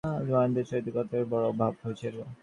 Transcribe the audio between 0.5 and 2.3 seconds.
সহিত গদাধরের বড়ো ভাব হইয়াছিল।